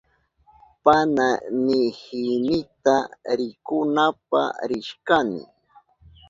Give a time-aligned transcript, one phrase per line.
[0.83, 2.95] Panamihinita
[3.39, 5.41] rikunapa rishkani.